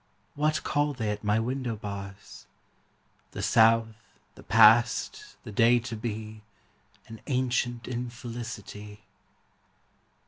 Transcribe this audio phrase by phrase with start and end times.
[0.33, 2.47] What call they at my window bars?
[3.33, 6.41] The South, the past, the day to be,
[7.07, 9.01] An ancient infelicity.